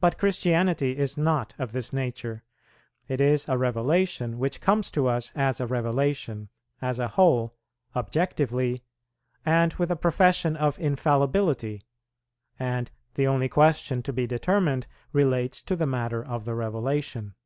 But 0.00 0.18
Christianity 0.18 0.98
is 0.98 1.16
not 1.16 1.54
of 1.56 1.70
this 1.70 1.92
nature: 1.92 2.42
it 3.06 3.20
is 3.20 3.48
a 3.48 3.56
revelation 3.56 4.40
which 4.40 4.60
comes 4.60 4.90
to 4.90 5.06
us 5.06 5.30
as 5.36 5.60
a 5.60 5.68
revelation, 5.68 6.48
as 6.82 6.98
a 6.98 7.06
whole, 7.06 7.54
objectively, 7.94 8.82
and 9.46 9.72
with 9.74 9.92
a 9.92 9.94
profession 9.94 10.56
of 10.56 10.80
infallibility; 10.80 11.84
and 12.58 12.90
the 13.14 13.28
only 13.28 13.48
question 13.48 14.02
to 14.02 14.12
be 14.12 14.26
determined 14.26 14.88
relates 15.12 15.62
to 15.62 15.76
the 15.76 15.86
matter 15.86 16.24
of 16.26 16.44
the 16.44 16.56
revelation. 16.56 17.36